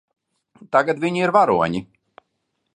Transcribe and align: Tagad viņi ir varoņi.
Tagad 0.77 1.03
viņi 1.05 1.23
ir 1.27 1.35
varoņi. 1.37 1.85